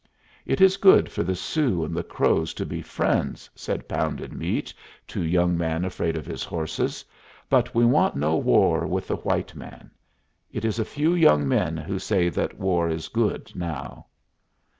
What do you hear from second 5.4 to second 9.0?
man afraid of his horses. "But we want no war